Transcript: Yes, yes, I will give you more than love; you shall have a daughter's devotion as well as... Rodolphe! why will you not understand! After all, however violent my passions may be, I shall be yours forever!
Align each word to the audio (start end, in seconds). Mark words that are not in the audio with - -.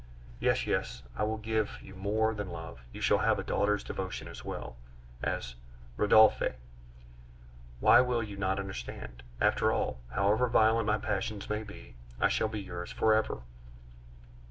Yes, 0.39 0.65
yes, 0.65 1.03
I 1.15 1.23
will 1.25 1.37
give 1.37 1.77
you 1.79 1.93
more 1.93 2.33
than 2.33 2.49
love; 2.49 2.81
you 2.91 3.01
shall 3.01 3.19
have 3.19 3.37
a 3.37 3.43
daughter's 3.43 3.83
devotion 3.83 4.27
as 4.27 4.43
well 4.43 4.75
as... 5.21 5.53
Rodolphe! 5.95 6.55
why 7.79 8.01
will 8.01 8.23
you 8.23 8.35
not 8.35 8.57
understand! 8.57 9.21
After 9.39 9.71
all, 9.71 9.99
however 10.09 10.47
violent 10.47 10.87
my 10.87 10.97
passions 10.97 11.51
may 11.51 11.61
be, 11.61 11.93
I 12.19 12.29
shall 12.29 12.47
be 12.47 12.61
yours 12.63 12.91
forever! 12.91 13.43